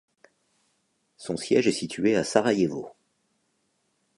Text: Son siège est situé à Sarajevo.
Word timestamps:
Son 1.15 1.37
siège 1.37 1.67
est 1.67 1.71
situé 1.71 2.15
à 2.15 2.23
Sarajevo. 2.23 2.89